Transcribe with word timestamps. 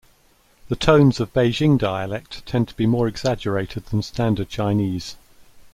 The 0.67 0.75
tones 0.75 1.19
of 1.19 1.31
Beijing 1.31 1.77
dialect 1.77 2.43
tend 2.47 2.67
to 2.69 2.73
be 2.73 2.87
more 2.87 3.07
exaggerated 3.07 3.85
than 3.85 4.01
Standard 4.01 4.49
Chinese. 4.49 5.15